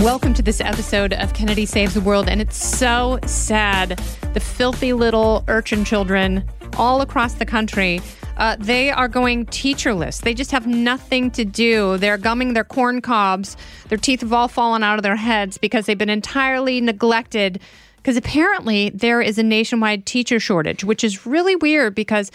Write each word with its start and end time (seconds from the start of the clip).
Welcome 0.00 0.32
to 0.32 0.42
this 0.42 0.62
episode 0.62 1.12
of 1.12 1.34
Kennedy 1.34 1.66
Saves 1.66 1.92
the 1.92 2.00
World. 2.00 2.26
And 2.26 2.40
it's 2.40 2.56
so 2.56 3.18
sad. 3.26 3.98
The 4.32 4.40
filthy 4.40 4.94
little 4.94 5.44
urchin 5.46 5.84
children 5.84 6.42
all 6.78 7.02
across 7.02 7.34
the 7.34 7.44
country. 7.44 8.00
Uh, 8.38 8.56
they 8.58 8.90
are 8.90 9.08
going 9.08 9.44
teacherless. 9.44 10.22
They 10.22 10.32
just 10.32 10.52
have 10.52 10.66
nothing 10.66 11.30
to 11.32 11.44
do. 11.44 11.98
They're 11.98 12.16
gumming 12.16 12.54
their 12.54 12.64
corn 12.64 13.02
cobs. 13.02 13.58
Their 13.90 13.98
teeth 13.98 14.22
have 14.22 14.32
all 14.32 14.48
fallen 14.48 14.82
out 14.82 14.98
of 14.98 15.02
their 15.02 15.16
heads 15.16 15.58
because 15.58 15.84
they've 15.84 15.98
been 15.98 16.08
entirely 16.08 16.80
neglected. 16.80 17.60
Because 17.98 18.16
apparently 18.16 18.88
there 18.94 19.20
is 19.20 19.36
a 19.36 19.42
nationwide 19.42 20.06
teacher 20.06 20.40
shortage, 20.40 20.82
which 20.82 21.04
is 21.04 21.26
really 21.26 21.56
weird 21.56 21.94
because 21.94 22.30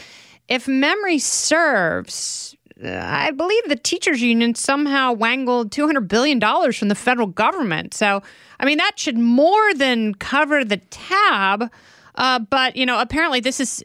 if 0.48 0.68
memory 0.68 1.18
serves, 1.18 2.56
I 2.84 3.32
believe 3.32 3.70
the 3.70 3.78
teachers 3.78 4.22
union 4.22 4.54
somehow 4.54 5.14
wangled 5.14 5.72
$200 5.72 6.08
billion 6.08 6.42
from 6.74 6.90
the 6.90 6.96
federal 6.96 7.28
government. 7.28 7.94
So, 7.94 8.22
I 8.60 8.66
mean, 8.66 8.78
that 8.78 9.00
should 9.00 9.18
more 9.18 9.74
than 9.74 10.14
cover 10.16 10.66
the 10.66 10.78
tab. 10.78 11.72
Uh, 12.16 12.40
but, 12.40 12.76
you 12.76 12.86
know, 12.86 13.00
apparently 13.00 13.40
this 13.40 13.60
is 13.60 13.84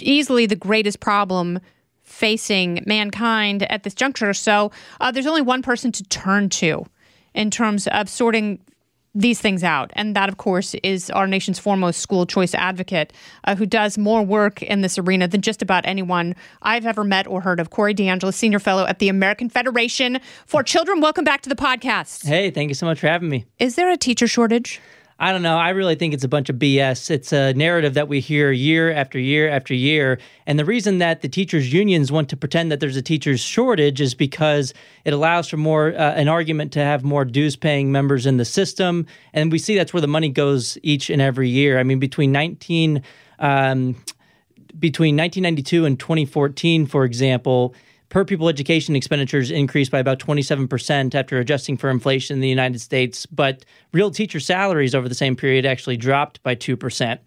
easily 0.00 0.46
the 0.46 0.56
greatest 0.56 1.00
problem 1.00 1.60
facing 2.02 2.82
mankind 2.86 3.64
at 3.64 3.82
this 3.82 3.94
juncture. 3.94 4.32
So 4.32 4.70
uh, 5.00 5.10
there's 5.10 5.26
only 5.26 5.42
one 5.42 5.60
person 5.62 5.92
to 5.92 6.04
turn 6.04 6.48
to 6.50 6.86
in 7.34 7.50
terms 7.50 7.86
of 7.88 8.08
sorting 8.08 8.60
these 9.16 9.40
things 9.40 9.64
out. 9.64 9.90
And 9.94 10.14
that, 10.14 10.28
of 10.28 10.36
course, 10.36 10.74
is 10.82 11.10
our 11.10 11.26
nation's 11.26 11.58
foremost 11.58 12.00
school 12.00 12.26
choice 12.26 12.54
advocate 12.54 13.12
uh, 13.44 13.56
who 13.56 13.64
does 13.64 13.96
more 13.96 14.22
work 14.22 14.62
in 14.62 14.82
this 14.82 14.98
arena 14.98 15.26
than 15.26 15.40
just 15.40 15.62
about 15.62 15.86
anyone 15.86 16.36
I've 16.62 16.84
ever 16.84 17.02
met 17.02 17.26
or 17.26 17.40
heard 17.40 17.58
of. 17.58 17.70
Corey 17.70 17.94
DeAngelis, 17.94 18.34
Senior 18.34 18.58
Fellow 18.58 18.84
at 18.84 18.98
the 18.98 19.08
American 19.08 19.48
Federation 19.48 20.20
for 20.46 20.62
Children. 20.62 21.00
Welcome 21.00 21.24
back 21.24 21.40
to 21.42 21.48
the 21.48 21.56
podcast. 21.56 22.26
Hey, 22.26 22.50
thank 22.50 22.68
you 22.68 22.74
so 22.74 22.86
much 22.86 23.00
for 23.00 23.08
having 23.08 23.30
me. 23.30 23.46
Is 23.58 23.76
there 23.76 23.90
a 23.90 23.96
teacher 23.96 24.26
shortage? 24.26 24.80
I 25.18 25.32
don't 25.32 25.42
know. 25.42 25.56
I 25.56 25.70
really 25.70 25.94
think 25.94 26.12
it's 26.12 26.24
a 26.24 26.28
bunch 26.28 26.50
of 26.50 26.56
BS. 26.56 27.10
It's 27.10 27.32
a 27.32 27.54
narrative 27.54 27.94
that 27.94 28.06
we 28.06 28.20
hear 28.20 28.52
year 28.52 28.92
after 28.92 29.18
year 29.18 29.48
after 29.48 29.72
year. 29.72 30.18
And 30.46 30.58
the 30.58 30.64
reason 30.64 30.98
that 30.98 31.22
the 31.22 31.28
teachers' 31.28 31.72
unions 31.72 32.12
want 32.12 32.28
to 32.28 32.36
pretend 32.36 32.70
that 32.70 32.80
there's 32.80 32.96
a 32.96 33.02
teachers' 33.02 33.40
shortage 33.40 34.02
is 34.02 34.14
because 34.14 34.74
it 35.06 35.14
allows 35.14 35.48
for 35.48 35.56
more 35.56 35.94
uh, 35.94 36.12
an 36.12 36.28
argument 36.28 36.70
to 36.72 36.80
have 36.80 37.02
more 37.02 37.24
dues 37.24 37.56
paying 37.56 37.90
members 37.90 38.26
in 38.26 38.36
the 38.36 38.44
system. 38.44 39.06
And 39.32 39.50
we 39.50 39.58
see 39.58 39.74
that's 39.74 39.94
where 39.94 40.02
the 40.02 40.06
money 40.06 40.28
goes 40.28 40.76
each 40.82 41.08
and 41.08 41.22
every 41.22 41.48
year. 41.48 41.78
I 41.78 41.82
mean, 41.82 41.98
between 41.98 42.30
19. 42.32 43.02
Um, 43.38 43.96
between 44.78 45.16
1992 45.16 45.86
and 45.86 45.98
2014, 45.98 46.84
for 46.84 47.04
example, 47.04 47.74
per 48.08 48.24
pupil 48.24 48.48
education 48.48 48.94
expenditures 48.94 49.50
increased 49.50 49.90
by 49.90 49.98
about 49.98 50.18
27% 50.18 51.14
after 51.14 51.38
adjusting 51.38 51.76
for 51.76 51.90
inflation 51.90 52.34
in 52.34 52.40
the 52.40 52.48
United 52.48 52.80
States, 52.80 53.26
but 53.26 53.64
real 53.92 54.10
teacher 54.10 54.38
salaries 54.38 54.94
over 54.94 55.08
the 55.08 55.14
same 55.14 55.34
period 55.34 55.66
actually 55.66 55.96
dropped 55.96 56.42
by 56.42 56.54
2%. 56.54 56.76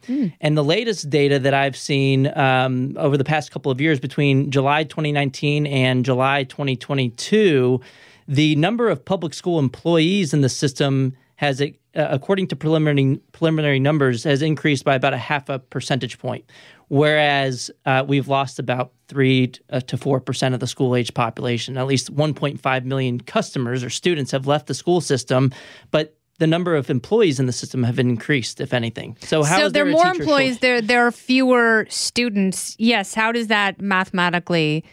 Mm. 0.08 0.34
And 0.40 0.58
the 0.58 0.64
latest 0.64 1.10
data 1.10 1.38
that 1.40 1.54
I've 1.54 1.76
seen 1.76 2.28
um, 2.38 2.96
over 2.98 3.18
the 3.18 3.24
past 3.24 3.52
couple 3.52 3.72
of 3.72 3.82
years 3.82 4.00
between 4.00 4.52
July 4.52 4.84
2019 4.84 5.68
and 5.68 6.06
July 6.06 6.44
2022, 6.46 7.82
the 8.28 8.56
number 8.56 8.90
of 8.90 9.04
public 9.04 9.34
school 9.34 9.60
employees 9.60 10.34
in 10.34 10.42
the 10.42 10.50
system 10.50 11.16
has, 11.36 11.62
uh, 11.62 11.68
according 11.96 12.48
to 12.48 12.56
preliminary 12.56 13.20
preliminary 13.32 13.80
numbers, 13.80 14.24
has 14.24 14.42
increased 14.42 14.86
by 14.86 14.94
about 14.96 15.14
a 15.14 15.18
half 15.18 15.50
a 15.50 15.58
percentage 15.58 16.20
point, 16.20 16.46
whereas 16.90 17.72
uh, 17.86 18.04
we've 18.08 18.28
lost 18.28 18.60
about 18.60 18.92
three 19.08 19.52
uh, 19.70 19.80
to 19.82 19.98
four 19.98 20.20
percent 20.20 20.54
of 20.54 20.60
the 20.60 20.68
school 20.68 20.96
age 20.96 21.14
population. 21.14 21.78
At 21.78 21.88
least 21.88 22.14
1.5 22.14 22.86
million 22.86 23.20
customers 23.22 23.84
or 23.84 23.90
students 23.90 24.32
have 24.32 24.46
left 24.46 24.68
the 24.68 24.74
school 24.74 25.02
system, 25.02 25.54
but 25.92 26.16
the 26.40 26.48
number 26.48 26.76
of 26.76 26.90
employees 26.90 27.40
in 27.40 27.46
the 27.46 27.52
system 27.52 27.84
have 27.84 28.00
increased, 28.00 28.62
if 28.62 28.74
anything. 28.74 29.18
So 29.22 29.44
how 29.44 29.58
so 29.58 29.70
there, 29.70 29.84
there 29.84 29.88
are 29.88 29.92
more 29.92 30.08
employees. 30.08 30.60
There 30.60 30.82
there 30.82 31.06
are 31.06 31.12
fewer 31.12 31.86
students. 31.90 32.76
Yes. 32.80 33.14
How 33.14 33.32
does 33.32 33.48
that 33.48 33.82
mathematically? 33.82 34.84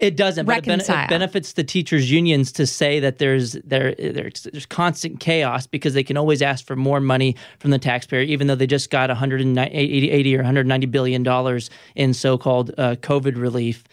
It 0.00 0.16
doesn't, 0.16 0.46
Reconcile. 0.46 0.96
but 0.96 1.02
it, 1.02 1.04
it, 1.04 1.10
benefits 1.10 1.52
the 1.52 1.64
teachers' 1.64 2.10
unions 2.10 2.50
to 2.52 2.66
say 2.66 3.00
that 3.00 3.18
there's 3.18 3.52
there 3.64 3.94
there's, 3.96 4.44
there's 4.50 4.66
constant 4.66 5.20
chaos 5.20 5.66
because 5.66 5.92
they 5.92 6.02
can 6.02 6.16
always 6.16 6.40
ask 6.40 6.66
for 6.66 6.74
more 6.74 7.00
money 7.00 7.36
from 7.58 7.70
the 7.70 7.78
taxpayer, 7.78 8.22
even 8.22 8.46
though 8.46 8.54
they 8.54 8.66
just 8.66 8.90
got 8.90 9.10
180 9.10 10.34
or 10.34 10.38
190 10.38 10.86
billion 10.86 11.22
dollars 11.22 11.68
in 11.94 12.14
so-called 12.14 12.70
uh, 12.78 12.96
COVID 12.96 13.36
relief. 13.36 13.84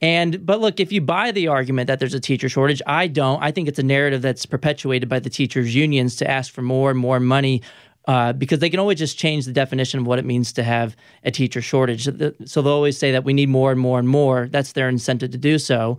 And 0.00 0.44
but 0.46 0.60
look, 0.60 0.78
if 0.78 0.92
you 0.92 1.00
buy 1.00 1.32
the 1.32 1.48
argument 1.48 1.88
that 1.88 1.98
there's 1.98 2.14
a 2.14 2.20
teacher 2.20 2.48
shortage, 2.48 2.80
I 2.86 3.08
don't. 3.08 3.42
I 3.42 3.50
think 3.50 3.66
it's 3.66 3.78
a 3.78 3.82
narrative 3.82 4.22
that's 4.22 4.46
perpetuated 4.46 5.08
by 5.08 5.18
the 5.18 5.30
teachers' 5.30 5.74
unions 5.74 6.16
to 6.16 6.30
ask 6.30 6.52
for 6.52 6.62
more 6.62 6.90
and 6.90 6.98
more 6.98 7.18
money 7.18 7.62
uh, 8.06 8.32
because 8.32 8.60
they 8.60 8.70
can 8.70 8.78
always 8.78 8.98
just 8.98 9.18
change 9.18 9.46
the 9.46 9.52
definition 9.52 10.00
of 10.00 10.06
what 10.06 10.18
it 10.18 10.24
means 10.24 10.52
to 10.52 10.62
have 10.62 10.96
a 11.24 11.30
teacher 11.30 11.60
shortage. 11.60 12.04
So 12.04 12.62
they'll 12.62 12.72
always 12.72 12.96
say 12.96 13.12
that 13.12 13.24
we 13.24 13.32
need 13.32 13.48
more 13.48 13.72
and 13.72 13.80
more 13.80 13.98
and 13.98 14.08
more. 14.08 14.48
That's 14.48 14.72
their 14.72 14.88
incentive 14.88 15.32
to 15.32 15.38
do 15.38 15.58
so. 15.58 15.98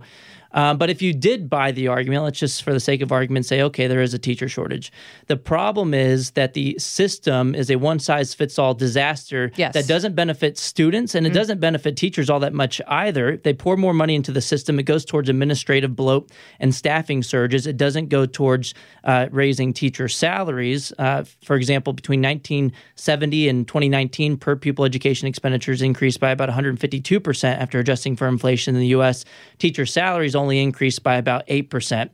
Um, 0.52 0.78
but 0.78 0.90
if 0.90 1.02
you 1.02 1.12
did 1.12 1.50
buy 1.50 1.72
the 1.72 1.88
argument, 1.88 2.24
let's 2.24 2.38
just 2.38 2.62
for 2.62 2.72
the 2.72 2.80
sake 2.80 3.00
of 3.02 3.12
argument 3.12 3.46
say, 3.46 3.62
okay, 3.62 3.86
there 3.86 4.00
is 4.00 4.14
a 4.14 4.18
teacher 4.18 4.48
shortage. 4.48 4.92
The 5.26 5.36
problem 5.36 5.94
is 5.94 6.32
that 6.32 6.54
the 6.54 6.78
system 6.78 7.54
is 7.54 7.70
a 7.70 7.76
one 7.76 7.98
size 7.98 8.34
fits 8.34 8.58
all 8.58 8.74
disaster 8.74 9.50
yes. 9.56 9.74
that 9.74 9.86
doesn't 9.86 10.14
benefit 10.14 10.58
students 10.58 11.14
and 11.14 11.26
it 11.26 11.30
mm-hmm. 11.30 11.38
doesn't 11.38 11.60
benefit 11.60 11.96
teachers 11.96 12.30
all 12.30 12.40
that 12.40 12.54
much 12.54 12.80
either. 12.88 13.36
They 13.36 13.52
pour 13.52 13.76
more 13.76 13.94
money 13.94 14.14
into 14.14 14.32
the 14.32 14.40
system, 14.40 14.78
it 14.78 14.84
goes 14.84 15.04
towards 15.04 15.28
administrative 15.28 15.94
bloat 15.94 16.30
and 16.60 16.74
staffing 16.74 17.22
surges. 17.22 17.66
It 17.66 17.76
doesn't 17.76 18.08
go 18.08 18.26
towards 18.26 18.74
uh, 19.04 19.28
raising 19.30 19.72
teacher 19.72 20.08
salaries. 20.08 20.92
Uh, 20.98 21.24
for 21.44 21.56
example, 21.56 21.92
between 21.92 22.22
1970 22.22 23.48
and 23.48 23.68
2019, 23.68 24.36
per 24.36 24.56
pupil 24.56 24.84
education 24.84 25.28
expenditures 25.28 25.82
increased 25.82 26.20
by 26.20 26.30
about 26.30 26.48
152% 26.48 27.44
after 27.44 27.78
adjusting 27.78 28.16
for 28.16 28.28
inflation 28.28 28.74
in 28.74 28.80
the 28.80 28.88
U.S. 28.88 29.24
Teacher 29.58 29.86
salaries 29.86 30.34
only 30.38 30.60
increased 30.60 31.02
by 31.02 31.16
about 31.16 31.46
8%. 31.48 32.10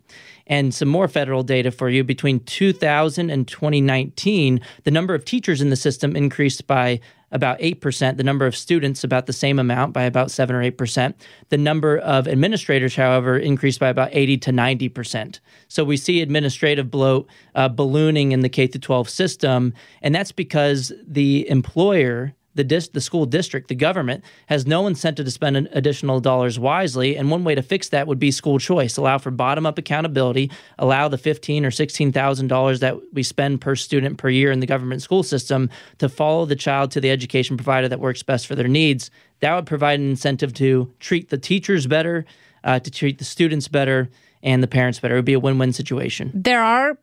And 0.47 0.75
some 0.75 0.89
more 0.89 1.09
federal 1.09 1.43
data 1.43 1.71
for 1.71 1.89
you 1.89 2.05
between 2.05 2.41
2000 2.41 3.31
and 3.31 3.49
2019, 3.49 4.61
the 4.83 4.91
number 4.91 5.15
of 5.15 5.25
teachers 5.25 5.63
in 5.63 5.71
the 5.71 5.77
system 5.77 6.17
increased 6.17 6.67
by 6.67 7.01
about 7.35 7.59
8%, 7.59 8.17
the 8.17 8.23
number 8.23 8.47
of 8.47 8.57
students 8.57 9.03
about 9.03 9.27
the 9.27 9.33
same 9.33 9.59
amount 9.59 9.93
by 9.93 10.05
about 10.05 10.31
7 10.31 10.55
or 10.55 10.63
8%. 10.63 11.15
The 11.49 11.59
number 11.59 11.99
of 11.99 12.29
administrators, 12.29 12.95
however, 12.95 13.37
increased 13.37 13.81
by 13.81 13.89
about 13.89 14.11
80 14.13 14.39
to 14.39 14.51
90%. 14.53 15.41
So 15.67 15.83
we 15.83 15.97
see 15.97 16.23
administrative 16.23 16.91
bloat 16.91 17.27
uh, 17.57 17.69
ballooning 17.69 18.33
in 18.33 18.41
the 18.41 18.49
K 18.49 18.69
12 18.69 19.11
system, 19.11 19.75
and 20.01 20.15
that's 20.15 20.33
because 20.33 20.93
the 21.07 21.49
employer 21.51 22.35
the 22.55 22.65
dis- 22.65 22.89
the 22.89 23.01
school 23.01 23.27
district, 23.27 23.69
the 23.69 23.75
government, 23.75 24.25
has 24.47 24.67
no 24.67 24.87
incentive 24.87 25.27
to 25.27 25.31
spend 25.31 25.57
additional 25.73 26.21
dollars 26.21 26.59
wisely. 26.59 27.17
And 27.17 27.31
one 27.31 27.45
way 27.45 27.55
to 27.55 27.63
fix 27.63 27.89
that 27.91 28.07
would 28.07 28.19
be 28.19 28.31
school 28.31 28.59
choice. 28.59 28.97
Allow 28.97 29.19
for 29.19 29.31
bottom 29.31 29.67
up 29.67 29.79
accountability. 29.79 30.51
Allow 30.79 31.09
the 31.09 31.19
fifteen 31.19 31.65
or 31.65 31.71
sixteen 31.71 32.13
thousand 32.13 32.49
dollars 32.49 32.81
that 32.81 32.97
we 33.13 33.23
spend 33.23 33.61
per 33.61 33.75
student 33.75 34.19
per 34.19 34.29
year 34.29 34.53
in 34.53 34.61
the 34.61 34.67
government 34.67 35.03
school 35.03 35.23
system 35.23 35.71
to 35.99 36.09
follow 36.09 36.47
the 36.47 36.57
child 36.57 36.91
to 36.93 37.01
the 37.01 37.11
education 37.11 37.57
provider 37.57 37.89
that 37.89 38.01
works 38.01 38.23
best 38.23 38.47
for 38.47 38.55
their 38.55 38.69
needs. 38.69 39.11
That 39.41 39.55
would 39.55 39.67
provide 39.67 40.01
an 40.01 40.09
incentive 40.09 40.55
to 40.55 40.93
treat 41.01 41.29
the 41.29 41.39
teachers 41.39 41.87
better, 41.87 42.25
uh, 42.63 42.79
to 42.79 42.91
treat 42.91 43.19
the 43.19 43.25
students 43.25 43.69
better, 43.69 44.09
and 44.43 44.63
the 44.63 44.69
parents 44.69 45.01
better. 45.01 45.15
It 45.15 45.19
would 45.19 45.25
be 45.25 45.35
a 45.35 45.41
win 45.41 45.59
win 45.59 45.73
situation. 45.73 46.31
There 46.35 46.63
are 46.63 46.99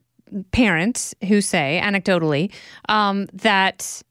parents 0.52 1.14
who 1.28 1.42
say, 1.42 1.82
anecdotally, 1.84 2.54
um, 2.88 3.28
that 3.34 4.02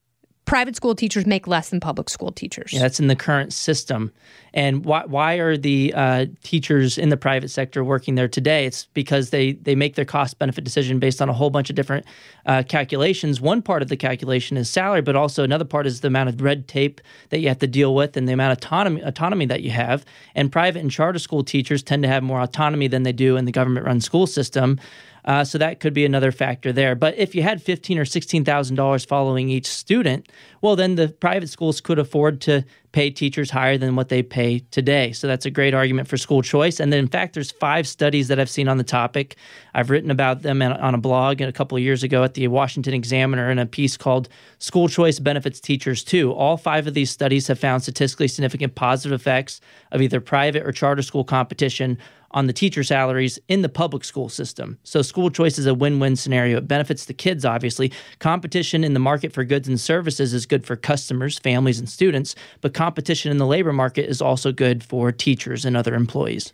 private 0.51 0.75
school 0.75 0.97
teachers 0.97 1.27
make 1.27 1.47
less 1.47 1.71
than 1.71 1.79
public 1.79 2.11
school 2.11 2.33
teachers. 2.33 2.73
Yeah, 2.73 2.81
that's 2.81 2.99
in 2.99 3.07
the 3.07 3.15
current 3.15 3.53
system. 3.53 4.11
And 4.53 4.85
why, 4.85 5.05
why 5.07 5.35
are 5.35 5.57
the 5.57 5.95
uh, 5.95 6.27
teachers 6.43 6.99
in 6.99 7.09
the 7.09 7.17
private 7.17 7.51
sector 7.51 7.85
working 7.85 8.17
there 8.17 8.27
today? 8.27 8.67
It's 8.67 8.87
because 8.87 9.31
they, 9.31 9.53
they 9.53 9.77
make 9.77 9.95
their 9.95 10.05
cost 10.05 10.41
benefit 10.41 10.65
decision 10.65 10.99
based 10.99 11.23
on 11.23 11.29
a 11.29 11.33
whole 11.33 11.51
bunch 11.51 11.71
of 11.71 11.77
different 11.77 12.05
uh, 12.47 12.65
calculations. 12.69 13.41
One 13.41 13.63
part 13.63 13.81
of 13.81 13.89
the 13.89 13.97
calculation 13.97 14.57
is 14.57 14.69
salary, 14.69 15.03
but 15.03 15.15
also 15.15 15.45
another 15.45 15.65
part 15.65 15.87
is 15.87 16.01
the 16.01 16.09
amount 16.09 16.31
of 16.31 16.43
red 16.43 16.67
tape 16.67 17.01
that 17.29 17.39
you 17.39 17.47
have 17.47 17.61
to 17.61 17.69
deal 17.69 17.95
with 17.95 18.17
and 18.17 18.29
the 18.29 18.33
amount 18.33 18.51
of 18.51 18.59
autonomy, 18.59 19.03
autonomy 19.03 19.47
that 19.47 19.63
you 19.63 19.71
have. 19.71 20.05
And 20.35 20.51
private 20.51 20.81
and 20.81 20.91
charter 20.91 21.21
school 21.21 21.45
teachers 21.45 21.81
tend 21.81 22.03
to 22.03 22.09
have 22.09 22.25
more 22.25 22.41
autonomy 22.41 22.89
than 22.89 23.05
they 23.05 23.13
do 23.13 23.37
in 23.37 23.45
the 23.45 23.53
government 23.53 23.87
run 23.87 24.01
school 24.01 24.27
system. 24.27 24.81
Uh, 25.25 25.45
so 25.45 25.59
that 25.59 25.81
could 25.81 25.95
be 25.95 26.05
another 26.05 26.33
factor 26.33 26.73
there. 26.73 26.95
But 26.95 27.17
if 27.17 27.35
you 27.35 27.43
had 27.43 27.63
fifteen 27.63 27.99
or 27.99 28.05
sixteen 28.05 28.45
thousand 28.45 28.77
dollars 28.77 29.05
following 29.05 29.49
each 29.51 29.67
student, 29.67 30.29
well, 30.61 30.77
then 30.77 30.95
the 30.95 31.09
private 31.09 31.49
schools 31.49 31.81
could 31.81 31.99
afford 31.99 32.41
to 32.43 32.65
pay 32.93 33.09
teachers 33.09 33.51
higher 33.51 33.79
than 33.79 33.95
what 33.95 34.09
they 34.09 34.21
pay 34.23 34.59
today. 34.71 35.13
So 35.13 35.29
that's 35.29 35.47
a 35.47 35.51
great 35.51 35.75
argument 35.75 36.09
for 36.09 36.17
school 36.17 36.43
choice. 36.43 36.81
And 36.81 36.93
then, 36.93 36.99
in 36.99 37.07
fact, 37.07 37.35
there's 37.35 37.53
five 37.53 37.87
studies 37.87 38.27
that 38.29 38.41
I've 38.41 38.51
seen 38.51 38.67
on 38.67 38.79
the 38.79 38.85
topic. 38.85 39.37
I've 39.75 39.91
written 39.91 40.11
about 40.11 40.43
them 40.43 40.61
on 40.61 40.95
a 40.95 40.99
blog 40.99 41.41
a 41.41 41.53
couple 41.53 41.79
of 41.79 41.85
years 41.85 42.03
ago 42.03 42.25
at 42.25 42.35
the 42.35 42.49
Washington 42.49 42.93
Examiner 42.95 43.49
in 43.49 43.59
a 43.59 43.67
piece 43.67 43.97
called 43.97 44.29
"School 44.59 44.89
Choice 44.89 45.19
Benefits 45.21 45.61
Teachers 45.61 46.03
Too." 46.03 46.33
All 46.33 46.57
five 46.57 46.87
of 46.87 46.95
these 46.95 47.11
studies 47.11 47.47
have 47.47 47.59
found 47.59 47.83
statistically 47.83 48.27
significant 48.29 48.75
positive 48.75 49.21
effects 49.21 49.61
of 49.93 50.03
either 50.03 50.21
private 50.21 50.67
or 50.67 50.73
charter 50.73 51.03
school 51.03 51.25
competition 51.25 51.99
on 52.33 52.47
the 52.47 52.53
teacher 52.53 52.83
salaries 52.83 53.39
in 53.49 53.63
the 53.63 53.69
public 53.69 54.05
school 54.05 54.29
system. 54.29 54.79
So 54.85 55.03
school 55.03 55.31
choice 55.31 55.59
is 55.59 55.67
a 55.67 55.75
win-win 55.75 56.17
scenario. 56.17 56.59
It 56.59 56.69
benefits 56.69 57.07
the 57.07 57.15
kids 57.15 57.45
obviously. 57.45 57.93
Competition 58.19 58.85
in 58.85 58.95
the 58.95 59.01
market 59.01 59.33
for 59.33 59.45
goods 59.45 59.69
and 59.69 59.81
services 59.81 60.33
is 60.33 60.47
good 60.47 60.65
for 60.65 60.77
customers, 60.77 61.39
families 61.39 61.79
and 61.79 61.89
students, 61.89 62.35
but 62.61 62.75
competition 62.75 63.31
in 63.31 63.39
the 63.39 63.47
labor 63.47 63.73
market 63.73 64.09
is 64.09 64.23
also 64.23 64.53
good 64.53 64.85
for 64.85 65.13
teachers 65.13 65.65
and 65.65 65.77
other 65.77 65.95
employees. 65.95 66.53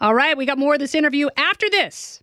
All 0.00 0.14
right, 0.14 0.36
we 0.36 0.46
got 0.46 0.58
more 0.58 0.74
of 0.74 0.80
this 0.80 0.94
interview 0.94 1.28
after 1.36 1.70
this. 1.70 2.22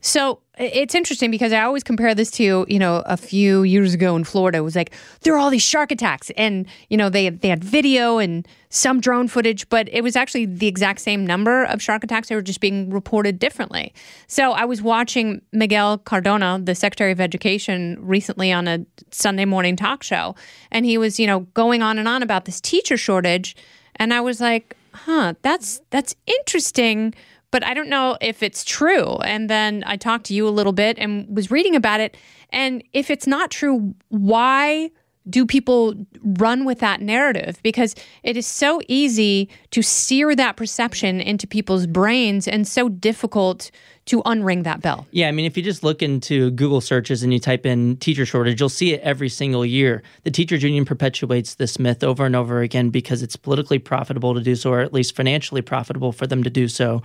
So 0.00 0.40
it's 0.56 0.94
interesting 0.94 1.30
because 1.30 1.52
I 1.52 1.62
always 1.62 1.82
compare 1.82 2.14
this 2.14 2.30
to, 2.32 2.64
you 2.68 2.78
know, 2.78 3.02
a 3.06 3.16
few 3.16 3.62
years 3.62 3.94
ago 3.94 4.14
in 4.16 4.24
Florida. 4.24 4.58
It 4.58 4.62
was 4.62 4.76
like 4.76 4.92
there 5.22 5.32
were 5.32 5.38
all 5.38 5.50
these 5.50 5.62
shark 5.62 5.90
attacks, 5.90 6.30
and 6.36 6.66
you 6.88 6.96
know 6.96 7.08
they 7.08 7.30
they 7.30 7.48
had 7.48 7.64
video 7.64 8.18
and 8.18 8.46
some 8.70 9.00
drone 9.00 9.28
footage, 9.28 9.68
but 9.68 9.88
it 9.90 10.02
was 10.02 10.14
actually 10.14 10.46
the 10.46 10.66
exact 10.66 11.00
same 11.00 11.26
number 11.26 11.64
of 11.64 11.82
shark 11.82 12.04
attacks. 12.04 12.28
They 12.28 12.34
were 12.34 12.42
just 12.42 12.60
being 12.60 12.90
reported 12.90 13.38
differently. 13.38 13.92
So 14.26 14.52
I 14.52 14.64
was 14.64 14.82
watching 14.82 15.42
Miguel 15.52 15.98
Cardona, 15.98 16.60
the 16.62 16.74
Secretary 16.74 17.12
of 17.12 17.20
Education, 17.20 17.96
recently 18.00 18.52
on 18.52 18.68
a 18.68 18.84
Sunday 19.10 19.44
morning 19.44 19.74
talk 19.74 20.02
show, 20.02 20.34
and 20.70 20.84
he 20.84 20.98
was, 20.98 21.18
you 21.18 21.26
know, 21.26 21.40
going 21.54 21.82
on 21.82 21.98
and 21.98 22.06
on 22.06 22.22
about 22.22 22.44
this 22.44 22.60
teacher 22.60 22.96
shortage, 22.96 23.56
and 23.96 24.14
I 24.14 24.20
was 24.20 24.40
like, 24.40 24.76
huh, 24.92 25.34
that's 25.42 25.80
that's 25.90 26.14
interesting 26.26 27.14
but 27.50 27.64
I 27.64 27.74
don't 27.74 27.88
know 27.88 28.16
if 28.20 28.42
it's 28.42 28.64
true. 28.64 29.16
And 29.18 29.48
then 29.48 29.82
I 29.86 29.96
talked 29.96 30.26
to 30.26 30.34
you 30.34 30.46
a 30.46 30.50
little 30.50 30.72
bit 30.72 30.98
and 30.98 31.34
was 31.34 31.50
reading 31.50 31.74
about 31.74 32.00
it. 32.00 32.16
And 32.50 32.82
if 32.92 33.10
it's 33.10 33.26
not 33.26 33.50
true, 33.50 33.94
why 34.08 34.90
do 35.28 35.46
people 35.46 35.94
run 36.22 36.64
with 36.64 36.80
that 36.80 37.00
narrative? 37.00 37.58
Because 37.62 37.94
it 38.22 38.36
is 38.36 38.46
so 38.46 38.80
easy 38.88 39.48
to 39.70 39.82
sear 39.82 40.34
that 40.34 40.56
perception 40.56 41.20
into 41.20 41.46
people's 41.46 41.86
brains 41.86 42.48
and 42.48 42.66
so 42.66 42.88
difficult 42.88 43.70
to 44.08 44.22
unring 44.22 44.64
that 44.64 44.80
bell. 44.80 45.06
Yeah, 45.10 45.28
I 45.28 45.32
mean, 45.32 45.44
if 45.44 45.54
you 45.56 45.62
just 45.62 45.84
look 45.84 46.02
into 46.02 46.50
Google 46.52 46.80
searches 46.80 47.22
and 47.22 47.32
you 47.32 47.38
type 47.38 47.66
in 47.66 47.98
teacher 47.98 48.24
shortage, 48.24 48.58
you'll 48.58 48.70
see 48.70 48.94
it 48.94 49.00
every 49.02 49.28
single 49.28 49.66
year. 49.66 50.02
The 50.24 50.30
teachers 50.30 50.62
union 50.62 50.86
perpetuates 50.86 51.56
this 51.56 51.78
myth 51.78 52.02
over 52.02 52.24
and 52.24 52.34
over 52.34 52.62
again 52.62 52.88
because 52.88 53.22
it's 53.22 53.36
politically 53.36 53.78
profitable 53.78 54.34
to 54.34 54.40
do 54.40 54.56
so, 54.56 54.72
or 54.72 54.80
at 54.80 54.94
least 54.94 55.14
financially 55.14 55.60
profitable 55.60 56.12
for 56.12 56.26
them 56.26 56.42
to 56.42 56.48
do 56.48 56.68
so. 56.68 57.02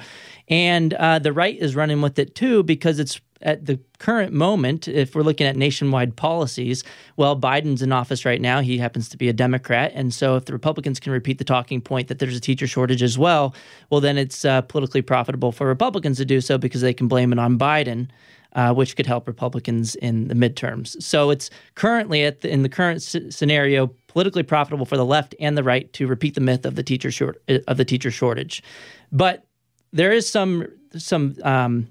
And 0.47 0.93
uh, 0.93 1.19
the 1.19 1.33
right 1.33 1.57
is 1.57 1.75
running 1.75 2.01
with 2.01 2.17
it 2.19 2.35
too 2.35 2.63
because 2.63 2.99
it's 2.99 3.19
at 3.43 3.65
the 3.65 3.79
current 3.99 4.33
moment, 4.33 4.87
if 4.87 5.15
we're 5.15 5.21
looking 5.21 5.45
at 5.45 5.55
nationwide 5.55 6.15
policies, 6.15 6.83
well, 7.17 7.39
Biden's 7.39 7.81
in 7.81 7.91
office 7.91 8.25
right 8.25 8.41
now. 8.41 8.61
He 8.61 8.77
happens 8.77 9.09
to 9.09 9.17
be 9.17 9.29
a 9.29 9.33
Democrat. 9.33 9.91
And 9.93 10.13
so 10.13 10.35
if 10.35 10.45
the 10.45 10.53
Republicans 10.53 10.99
can 10.99 11.11
repeat 11.11 11.37
the 11.37 11.43
talking 11.43 11.81
point 11.81 12.07
that 12.07 12.19
there's 12.19 12.35
a 12.35 12.41
teacher 12.41 12.67
shortage 12.67 13.03
as 13.03 13.17
well, 13.17 13.53
well, 13.89 14.01
then 14.01 14.17
it's 14.17 14.45
uh, 14.45 14.61
politically 14.61 15.01
profitable 15.01 15.51
for 15.51 15.67
Republicans 15.67 16.17
to 16.17 16.25
do 16.25 16.41
so 16.41 16.57
because 16.57 16.81
they 16.81 16.93
can 16.93 17.07
blame 17.07 17.31
it 17.31 17.39
on 17.39 17.57
Biden. 17.57 18.09
Uh, 18.55 18.71
which 18.71 18.95
could 18.95 19.07
help 19.07 19.27
Republicans 19.27 19.95
in 19.95 20.27
the 20.27 20.35
midterms. 20.35 21.01
So 21.01 21.31
it's 21.31 21.49
currently 21.73 22.29
the, 22.29 22.51
in 22.51 22.61
the 22.61 22.69
current 22.69 23.01
scenario 23.01 23.87
politically 24.05 24.43
profitable 24.43 24.85
for 24.85 24.95
the 24.95 25.03
left 25.03 25.33
and 25.39 25.57
the 25.57 25.63
right 25.63 25.91
to 25.93 26.05
repeat 26.05 26.35
the 26.35 26.41
myth 26.41 26.63
of 26.63 26.75
the 26.75 26.83
teacher 26.83 27.09
short 27.09 27.41
of 27.47 27.77
the 27.77 27.83
teacher 27.83 28.11
shortage. 28.11 28.61
But 29.11 29.47
there 29.91 30.11
is 30.11 30.29
some 30.29 30.67
some 30.95 31.35
um, 31.43 31.87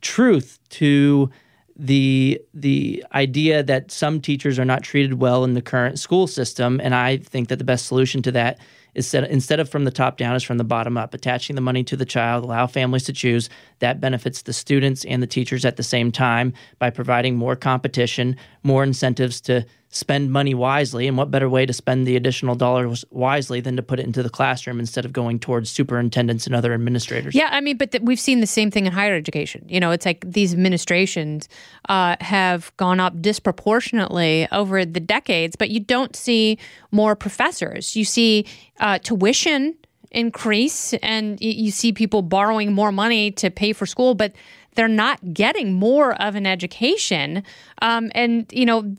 truth 0.00 0.58
to 0.70 1.30
the 1.76 2.40
the 2.52 3.04
idea 3.14 3.62
that 3.62 3.92
some 3.92 4.20
teachers 4.20 4.58
are 4.58 4.64
not 4.64 4.82
treated 4.82 5.14
well 5.14 5.44
in 5.44 5.54
the 5.54 5.62
current 5.62 5.98
school 5.98 6.26
system, 6.26 6.80
and 6.82 6.94
I 6.94 7.18
think 7.18 7.48
that 7.48 7.58
the 7.58 7.64
best 7.64 7.86
solution 7.86 8.20
to 8.22 8.32
that 8.32 8.58
is 8.94 9.06
set, 9.06 9.30
instead 9.30 9.60
of 9.60 9.68
from 9.68 9.84
the 9.84 9.92
top 9.92 10.16
down, 10.16 10.34
is 10.34 10.42
from 10.42 10.58
the 10.58 10.64
bottom 10.64 10.96
up. 10.96 11.14
Attaching 11.14 11.54
the 11.54 11.62
money 11.62 11.84
to 11.84 11.96
the 11.96 12.04
child, 12.04 12.42
allow 12.42 12.66
families 12.66 13.04
to 13.04 13.12
choose. 13.12 13.48
That 13.78 14.00
benefits 14.00 14.42
the 14.42 14.52
students 14.52 15.04
and 15.04 15.22
the 15.22 15.26
teachers 15.26 15.64
at 15.64 15.76
the 15.76 15.84
same 15.84 16.10
time 16.10 16.52
by 16.80 16.90
providing 16.90 17.36
more 17.36 17.54
competition, 17.54 18.36
more 18.64 18.82
incentives 18.82 19.40
to 19.42 19.64
spend 19.90 20.30
money 20.30 20.54
wisely. 20.54 21.06
And 21.06 21.16
what 21.16 21.30
better 21.30 21.48
way 21.48 21.64
to 21.64 21.72
spend 21.72 22.06
the 22.06 22.16
additional 22.16 22.54
dollars 22.54 23.04
wisely 23.10 23.60
than 23.60 23.76
to 23.76 23.82
put 23.82 23.98
it 23.98 24.06
into 24.06 24.22
the 24.22 24.30
classroom 24.30 24.78
instead 24.78 25.04
of 25.04 25.12
going 25.12 25.38
towards 25.38 25.70
superintendents 25.70 26.46
and 26.46 26.54
other 26.54 26.74
administrators? 26.74 27.34
Yeah, 27.34 27.48
I 27.50 27.60
mean, 27.60 27.78
but 27.78 27.92
th- 27.92 28.02
we've 28.02 28.20
seen 28.20 28.40
the 28.40 28.46
same 28.46 28.70
thing 28.70 28.86
in 28.86 28.92
higher 28.92 29.14
education. 29.14 29.64
You 29.66 29.80
know, 29.80 29.90
it's 29.90 30.04
like 30.04 30.24
these 30.30 30.52
administrations 30.52 31.48
uh, 31.88 32.16
have 32.20 32.76
gone 32.76 33.00
up 33.00 33.20
disproportionately 33.20 34.46
over 34.52 34.84
the 34.84 35.00
decades, 35.00 35.56
but 35.56 35.70
you 35.70 35.80
don't 35.80 36.14
see 36.14 36.58
more 36.90 37.16
professors. 37.16 37.96
You 37.96 38.04
see 38.04 38.46
uh, 38.80 38.98
tuition 38.98 39.74
increase 40.10 40.94
and 41.02 41.38
you 41.40 41.70
see 41.70 41.92
people 41.92 42.22
borrowing 42.22 42.72
more 42.72 42.92
money 42.92 43.30
to 43.30 43.50
pay 43.50 43.72
for 43.72 43.84
school, 43.84 44.14
but 44.14 44.32
they're 44.74 44.88
not 44.88 45.34
getting 45.34 45.72
more 45.72 46.20
of 46.22 46.34
an 46.34 46.46
education. 46.46 47.42
Um, 47.82 48.10
and, 48.14 48.46
you 48.52 48.64
know, 48.64 48.96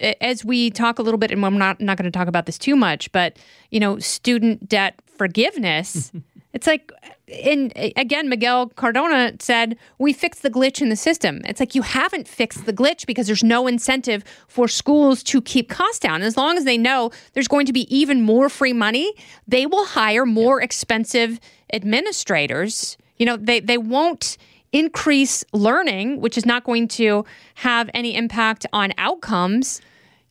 as 0.00 0.44
we 0.44 0.70
talk 0.70 0.98
a 0.98 1.02
little 1.02 1.18
bit, 1.18 1.30
and 1.30 1.44
I'm 1.44 1.58
not 1.58 1.80
not 1.80 1.96
going 1.96 2.10
to 2.10 2.16
talk 2.16 2.28
about 2.28 2.46
this 2.46 2.58
too 2.58 2.76
much, 2.76 3.10
but 3.12 3.38
you 3.70 3.80
know, 3.80 3.98
student 3.98 4.68
debt 4.68 5.00
forgiveness. 5.06 6.12
it's 6.52 6.66
like, 6.66 6.92
in 7.26 7.72
again, 7.96 8.28
Miguel 8.28 8.68
Cardona 8.68 9.32
said 9.40 9.76
we 9.98 10.12
fixed 10.12 10.42
the 10.42 10.50
glitch 10.50 10.80
in 10.80 10.88
the 10.88 10.96
system. 10.96 11.40
It's 11.44 11.60
like 11.60 11.74
you 11.74 11.82
haven't 11.82 12.28
fixed 12.28 12.66
the 12.66 12.72
glitch 12.72 13.06
because 13.06 13.26
there's 13.26 13.44
no 13.44 13.66
incentive 13.66 14.24
for 14.46 14.68
schools 14.68 15.22
to 15.24 15.40
keep 15.40 15.68
costs 15.68 15.98
down. 15.98 16.22
As 16.22 16.36
long 16.36 16.56
as 16.56 16.64
they 16.64 16.78
know 16.78 17.10
there's 17.32 17.48
going 17.48 17.66
to 17.66 17.72
be 17.72 17.94
even 17.94 18.22
more 18.22 18.48
free 18.48 18.72
money, 18.72 19.12
they 19.48 19.66
will 19.66 19.86
hire 19.86 20.26
more 20.26 20.60
expensive 20.60 21.40
administrators. 21.72 22.96
You 23.16 23.26
know, 23.26 23.36
they 23.36 23.60
they 23.60 23.78
won't 23.78 24.36
increase 24.74 25.44
learning, 25.52 26.20
which 26.20 26.36
is 26.36 26.44
not 26.44 26.64
going 26.64 26.88
to 26.88 27.24
have 27.54 27.88
any 27.94 28.14
impact 28.14 28.66
on 28.72 28.92
outcomes. 28.98 29.80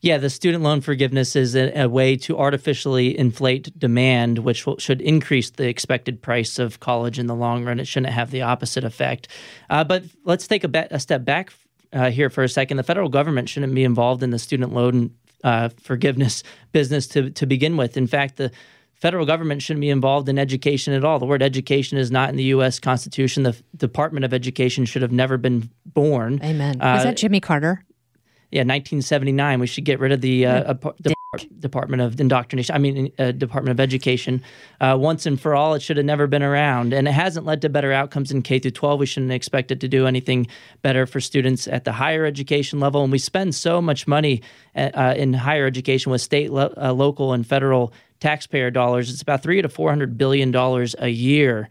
Yeah, 0.02 0.18
the 0.18 0.28
student 0.28 0.62
loan 0.62 0.82
forgiveness 0.82 1.34
is 1.34 1.56
a, 1.56 1.72
a 1.80 1.88
way 1.88 2.14
to 2.16 2.38
artificially 2.38 3.18
inflate 3.18 3.76
demand, 3.78 4.40
which 4.40 4.66
will, 4.66 4.76
should 4.76 5.00
increase 5.00 5.48
the 5.48 5.66
expected 5.66 6.20
price 6.20 6.58
of 6.58 6.78
college 6.78 7.18
in 7.18 7.26
the 7.26 7.34
long 7.34 7.64
run. 7.64 7.80
It 7.80 7.86
shouldn't 7.86 8.12
have 8.12 8.30
the 8.30 8.42
opposite 8.42 8.84
effect. 8.84 9.28
Uh, 9.70 9.82
but 9.82 10.04
let's 10.24 10.46
take 10.46 10.62
a, 10.62 10.68
be- 10.68 10.90
a 10.90 11.00
step 11.00 11.24
back 11.24 11.54
uh, 11.94 12.10
here 12.10 12.28
for 12.28 12.44
a 12.44 12.48
second. 12.48 12.76
The 12.76 12.82
federal 12.82 13.08
government 13.08 13.48
shouldn't 13.48 13.74
be 13.74 13.82
involved 13.82 14.22
in 14.22 14.28
the 14.28 14.38
student 14.38 14.74
loan 14.74 15.14
uh, 15.42 15.70
forgiveness 15.80 16.42
business 16.72 17.06
to, 17.08 17.30
to 17.30 17.46
begin 17.46 17.78
with. 17.78 17.96
In 17.96 18.06
fact, 18.06 18.36
the 18.36 18.50
federal 19.04 19.26
government 19.26 19.60
shouldn't 19.60 19.82
be 19.82 19.90
involved 19.90 20.30
in 20.30 20.38
education 20.38 20.94
at 20.94 21.04
all. 21.04 21.18
The 21.18 21.26
word 21.26 21.42
education 21.42 21.98
is 21.98 22.10
not 22.10 22.30
in 22.30 22.36
the 22.36 22.44
U.S. 22.44 22.80
Constitution. 22.80 23.42
The 23.42 23.54
Department 23.76 24.24
of 24.24 24.32
Education 24.32 24.86
should 24.86 25.02
have 25.02 25.12
never 25.12 25.36
been 25.36 25.68
born. 25.84 26.40
Amen. 26.42 26.80
Uh, 26.80 26.94
Was 26.94 27.04
that 27.04 27.18
Jimmy 27.18 27.38
Carter? 27.38 27.84
Yeah, 28.50 28.60
1979. 28.60 29.60
We 29.60 29.66
should 29.66 29.84
get 29.84 30.00
rid 30.00 30.12
of 30.12 30.22
the 30.22 30.46
uh, 30.46 30.72
Dep- 31.02 31.14
Department 31.58 32.00
of 32.00 32.18
Indoctrination. 32.18 32.74
I 32.74 32.78
mean, 32.78 33.12
uh, 33.18 33.32
Department 33.32 33.72
of 33.72 33.80
Education. 33.80 34.42
Uh, 34.80 34.96
once 34.98 35.26
and 35.26 35.38
for 35.38 35.54
all, 35.54 35.74
it 35.74 35.82
should 35.82 35.98
have 35.98 36.06
never 36.06 36.26
been 36.26 36.42
around, 36.42 36.94
and 36.94 37.06
it 37.06 37.12
hasn't 37.12 37.44
led 37.44 37.60
to 37.60 37.68
better 37.68 37.92
outcomes 37.92 38.32
in 38.32 38.40
K 38.40 38.58
through 38.58 38.70
12. 38.70 39.00
We 39.00 39.04
shouldn't 39.04 39.32
expect 39.32 39.70
it 39.70 39.80
to 39.80 39.88
do 39.88 40.06
anything 40.06 40.46
better 40.80 41.04
for 41.04 41.20
students 41.20 41.68
at 41.68 41.84
the 41.84 41.92
higher 41.92 42.24
education 42.24 42.80
level. 42.80 43.02
And 43.02 43.12
we 43.12 43.18
spend 43.18 43.54
so 43.54 43.82
much 43.82 44.06
money 44.06 44.40
uh, 44.74 44.90
uh, 44.94 45.14
in 45.14 45.34
higher 45.34 45.66
education 45.66 46.10
with 46.10 46.22
state, 46.22 46.50
lo- 46.50 46.72
local, 46.94 47.34
and 47.34 47.46
federal 47.46 47.92
taxpayer 48.24 48.70
dollars. 48.70 49.12
It's 49.12 49.20
about 49.20 49.42
three 49.42 49.60
to 49.60 49.68
four 49.68 49.90
hundred 49.90 50.16
billion 50.16 50.50
dollars 50.50 50.96
a 50.98 51.08
year 51.08 51.68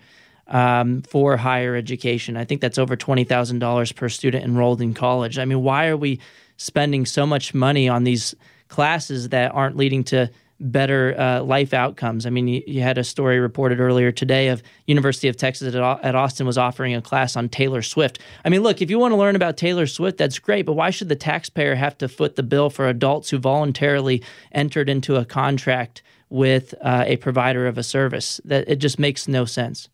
um, 0.48 1.02
for 1.02 1.36
higher 1.36 1.76
education. 1.76 2.38
I 2.38 2.46
think 2.46 2.62
that's 2.62 2.78
over 2.78 2.96
twenty 2.96 3.24
thousand 3.24 3.58
dollars 3.58 3.92
per 3.92 4.08
student 4.08 4.46
enrolled 4.46 4.80
in 4.80 4.94
college. 4.94 5.40
I 5.40 5.46
mean, 5.46 5.64
why 5.64 5.88
are 5.88 5.98
we 5.98 6.20
spending 6.58 7.08
so 7.08 7.26
much 7.26 7.56
money 7.56 7.90
on 7.90 8.04
these 8.04 8.36
classes 8.68 9.30
that 9.30 9.52
aren't 9.52 9.78
leading 9.78 10.04
to 10.04 10.30
better 10.60 11.16
uh, 11.20 11.42
life 11.42 11.74
outcomes. 11.74 12.26
I 12.26 12.30
mean, 12.30 12.48
you, 12.48 12.64
you, 12.66 12.82
had 12.82 12.98
a 12.98 13.04
story 13.04 13.40
reported 13.40 13.80
earlier 13.80 14.12
today 14.12 14.48
of 14.48 14.64
University 14.88 15.28
of 15.28 15.36
Texas 15.36 15.76
at, 15.76 15.82
at, 16.04 16.16
Austin 16.16 16.46
was 16.46 16.58
offering 16.58 16.94
a 16.96 17.02
class 17.02 17.36
on 17.36 17.50
Taylor 17.50 17.82
Swift. 17.82 18.20
I 18.46 18.50
mean, 18.50 18.62
look, 18.62 18.82
if 18.82 18.90
you 18.90 19.00
want 19.00 19.12
to 19.12 19.18
learn 19.18 19.36
about 19.36 19.58
Taylor 19.58 19.88
Swift, 19.88 20.18
that's 20.18 20.40
great, 20.40 20.66
but 20.66 20.74
why 20.74 20.90
should 20.90 21.10
the 21.10 21.16
taxpayer 21.16 21.76
have 21.76 21.98
to 21.98 22.08
foot 22.08 22.36
the 22.36 22.44
bill 22.44 22.70
for 22.70 22.88
adults 22.88 23.30
who 23.30 23.40
voluntarily 23.40 24.24
entered 24.52 24.90
into 24.90 25.16
a 25.16 25.26
contract 25.26 26.02
with 26.30 26.74
uh, 26.82 27.04
a 27.08 27.18
provider 27.18 27.68
of 27.68 27.78
a 27.78 27.84
service? 27.84 28.40
That 28.46 28.68
it 28.70 28.78
just 28.78 29.00
makes 29.00 29.28
no 29.28 29.46
sense. 29.46 29.90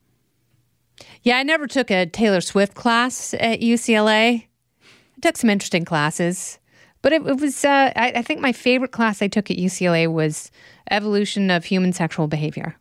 Yeah, 1.23 1.37
I 1.37 1.43
never 1.43 1.67
took 1.67 1.89
a 1.89 2.05
Taylor 2.05 2.41
Swift 2.41 2.75
class 2.75 3.33
at 3.35 3.61
UCLA. 3.61 4.45
I 4.83 5.19
took 5.21 5.37
some 5.37 5.49
interesting 5.49 5.85
classes. 5.85 6.59
But 7.01 7.13
it, 7.13 7.25
it 7.25 7.39
was, 7.39 7.63
uh, 7.63 7.91
I, 7.95 8.11
I, 8.15 8.21
think 8.21 8.41
my 8.41 8.51
favorite 8.51 8.91
class 8.91 9.21
I 9.21 9.27
took 9.27 9.49
at 9.49 9.57
UCLA 9.57 10.11
was 10.11 10.51
Evolution 10.91 11.49
of 11.49 11.65
Human 11.65 11.93
Sexual 11.93 12.27
Behavior. 12.27 12.75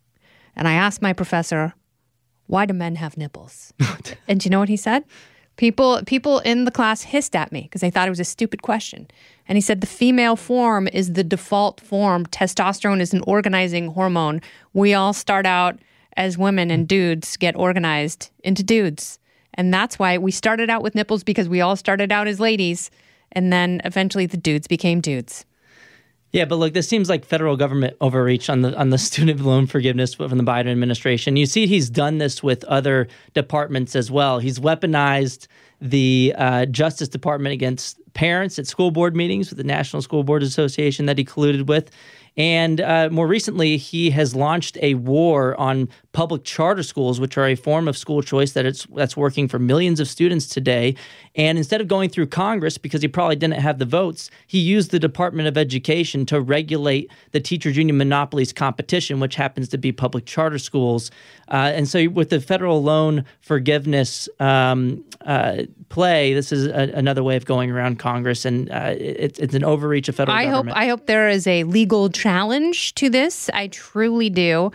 And 0.57 0.67
I 0.67 0.73
asked 0.73 1.01
my 1.01 1.13
professor, 1.13 1.75
why 2.47 2.67
do 2.67 2.75
men 2.75 2.97
have 2.97 3.17
nipples? 3.17 3.73
and 4.29 4.41
do 4.41 4.47
you 4.47 4.51
know 4.51 4.59
what 4.59 4.69
he 4.69 4.77
said? 4.77 5.05
People, 5.57 6.03
people 6.07 6.39
in 6.41 6.65
the 6.65 6.71
class 6.71 7.03
hissed 7.03 7.35
at 7.37 7.53
me 7.53 7.63
because 7.63 7.81
they 7.81 7.91
thought 7.91 8.09
it 8.09 8.11
was 8.11 8.21
a 8.21 8.25
stupid 8.25 8.63
question. 8.63 9.09
And 9.47 9.57
he 9.57 9.61
said 9.61 9.81
the 9.81 9.87
female 9.87 10.37
form 10.37 10.89
is 10.89 11.13
the 11.13 11.25
default 11.25 11.81
form. 11.81 12.27
Testosterone 12.27 13.01
is 13.01 13.13
an 13.13 13.23
organizing 13.27 13.89
hormone. 13.89 14.41
We 14.73 14.95
all 14.95 15.13
start 15.13 15.47
out 15.47 15.79
as 16.17 16.37
women, 16.37 16.71
and 16.71 16.89
dudes 16.89 17.37
get 17.37 17.55
organized 17.57 18.31
into 18.43 18.63
dudes. 18.63 19.19
And 19.55 19.73
that's 19.73 19.99
why 19.99 20.19
we 20.19 20.33
started 20.33 20.69
out 20.69 20.83
with 20.83 20.95
nipples 20.95 21.25
because 21.25 21.49
we 21.49 21.61
all 21.61 21.77
started 21.77 22.13
out 22.13 22.27
as 22.27 22.41
ladies 22.41 22.91
and 23.33 23.53
then 23.53 23.81
eventually 23.85 24.27
the 24.27 24.37
dudes 24.37 24.67
became 24.67 25.01
dudes. 25.01 25.45
Yeah, 26.33 26.45
but 26.45 26.57
look, 26.57 26.75
this 26.75 26.87
seems 26.87 27.09
like 27.09 27.25
federal 27.25 27.57
government 27.57 27.97
overreach 28.01 28.51
on 28.51 28.61
the 28.61 28.77
on 28.77 28.91
the 28.91 28.99
student 29.09 29.41
loan 29.41 29.67
forgiveness 29.67 30.15
from 30.15 30.37
the 30.37 30.45
Biden 30.45 30.71
administration. 30.71 31.37
You 31.37 31.47
see, 31.47 31.67
he's 31.67 31.89
done 31.89 32.19
this 32.19 32.43
with 32.43 32.65
other 32.65 33.09
departments 33.35 33.97
as 33.97 34.11
well. 34.11 34.39
He's 34.39 34.59
weaponized 34.59 35.47
the 35.81 36.35
uh, 36.37 36.67
Justice 36.67 37.09
Department 37.09 37.53
against 37.53 37.99
parents 38.13 38.59
at 38.59 38.67
school 38.67 38.91
board 38.91 39.15
meetings 39.17 39.49
with 39.49 39.59
the 39.59 39.65
National 39.65 40.03
School 40.03 40.25
Board 40.25 40.43
Association 40.43 41.07
that 41.07 41.17
he 41.17 41.25
colluded 41.25 41.67
with. 41.67 41.91
And 42.39 42.81
uh, 42.81 43.09
more 43.11 43.27
recently, 43.27 43.77
he 43.77 44.11
has 44.11 44.37
launched 44.37 44.79
a 44.81 44.95
war 44.95 45.59
on 45.61 45.89
public 46.13 46.45
charter 46.45 46.85
schools, 46.85 47.19
which 47.19 47.37
are 47.37 47.47
a 47.47 47.57
form 47.57 47.89
of 47.89 47.97
school 47.97 48.23
choice 48.23 48.53
that 48.53 48.65
it's 48.65 48.87
that's 48.95 49.17
working 49.17 49.49
for 49.49 49.59
millions 49.59 49.99
of 49.99 50.09
students 50.09 50.47
today. 50.47 50.95
And 51.35 51.59
instead 51.59 51.81
of 51.81 51.89
going 51.89 52.11
through 52.11 52.29
Congress, 52.29 52.79
because 52.79 53.03
he 53.03 53.09
probably 53.09 53.37
didn't 53.37 53.61
have 53.61 53.79
the 53.79 53.85
votes, 53.85 54.31
he 54.47 54.59
used 54.61 54.93
the 54.93 55.01
Department 55.01 55.49
of 55.49 55.59
Education 55.59 56.27
to 56.27 56.41
regulate 56.41 57.11
the 57.33 57.41
teachers 57.41 57.77
union 57.77 57.99
monopolies 57.99 58.53
competition, 58.53 59.19
which 59.19 59.35
happens 59.35 59.69
to 59.69 59.79
be 59.79 59.91
public 59.91 60.25
charter 60.25 60.59
schools. 60.59 61.11
Uh, 61.49 61.73
and 61.75 61.89
so, 61.89 62.09
with 62.09 62.31
the 62.31 62.41
federal 62.41 62.83
loan 62.83 63.25
forgiveness 63.41 64.29
um, 64.39 65.05
uh, 65.23 65.63
play, 65.89 66.35
this 66.35 66.53
is 66.53 66.67
a, 66.67 66.93
another 66.95 67.25
way 67.25 67.37
of 67.37 67.45
going 67.47 67.71
around 67.71 67.99
Congress, 67.99 68.45
and 68.45 68.71
uh, 68.71 68.95
it, 68.97 69.39
it's 69.39 69.55
an 69.55 69.65
overreach 69.65 70.09
of 70.09 70.15
federal 70.15 70.37
I 70.37 70.45
government. 70.45 70.77
hope 70.77 70.77
I 70.77 70.87
hope 70.87 71.07
there 71.07 71.29
is 71.29 71.47
a 71.47 71.65
legal 71.65 72.09
challenge 72.29 72.95
to 72.95 73.09
this. 73.09 73.49
I 73.55 73.69
truly 73.69 74.29
do. 74.29 74.71